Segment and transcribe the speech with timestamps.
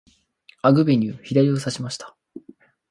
[0.63, 2.15] アグベニュー、左をさしました。